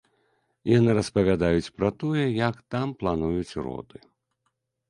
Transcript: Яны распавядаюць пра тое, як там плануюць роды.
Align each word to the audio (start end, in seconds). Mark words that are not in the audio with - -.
Яны 0.77 0.95
распавядаюць 0.99 1.73
пра 1.81 1.89
тое, 2.05 2.25
як 2.47 2.55
там 2.77 2.87
плануюць 3.03 3.57
роды. 3.67 3.97